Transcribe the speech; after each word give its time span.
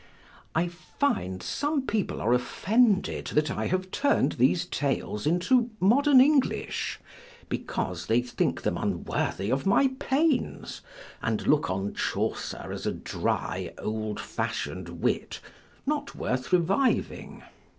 I 0.55 0.67
find 0.67 1.43
some 1.43 1.85
people 1.85 2.21
are 2.23 2.33
offended 2.33 3.27
that 3.35 3.51
I 3.51 3.67
have 3.67 3.91
turn'd 3.91 4.31
these 4.31 4.65
tales 4.65 5.27
into 5.27 5.69
modern 5.79 6.19
English; 6.19 6.99
because 7.49 8.07
they 8.07 8.19
think 8.23 8.63
them 8.63 8.79
unworthy 8.79 9.51
of 9.51 9.67
my 9.67 9.89
pains, 9.99 10.81
and 11.21 11.45
look 11.45 11.69
on 11.69 11.93
Chaucer 11.93 12.71
as 12.73 12.87
a 12.87 12.93
dry, 12.93 13.73
old 13.77 14.19
fashion'd 14.19 14.89
wit, 14.89 15.39
not 15.85 16.15
worth 16.15 16.51
reviving. 16.51 17.43